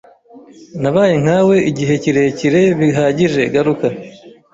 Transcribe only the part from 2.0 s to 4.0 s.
kirekire bihagije garuka